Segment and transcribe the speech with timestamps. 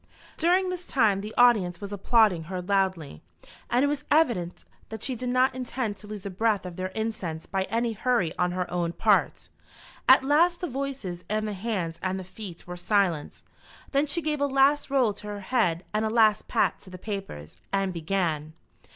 [0.35, 3.21] During this time the audience was applauding her loudly,
[3.69, 6.87] and it was evident that she did not intend to lose a breath of their
[6.95, 9.47] incense by any hurry on her own part.
[10.09, 13.43] At last the voices and the hands and the feet were silent.
[13.91, 16.97] Then she gave a last roll to her head and a last pat to the
[16.97, 18.53] papers, and began.